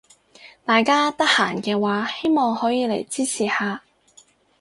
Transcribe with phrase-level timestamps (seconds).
[0.65, 3.83] 大家得閒嘅話希望可以嚟支持下